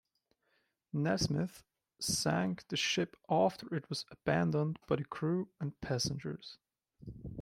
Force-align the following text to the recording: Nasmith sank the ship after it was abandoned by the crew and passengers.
Nasmith 0.95 1.61
sank 1.99 2.67
the 2.69 2.75
ship 2.75 3.15
after 3.29 3.67
it 3.75 3.87
was 3.87 4.07
abandoned 4.09 4.79
by 4.87 4.95
the 4.95 5.05
crew 5.05 5.49
and 5.59 5.79
passengers. 5.79 6.57